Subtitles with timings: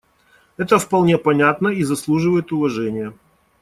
[0.57, 3.13] Это вполне понятно и заслуживает уважения.